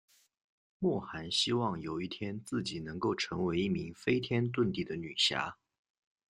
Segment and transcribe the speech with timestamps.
[0.79, 5.55] 莫涵希望有一天自己能够成为一名飞天遁地的女侠。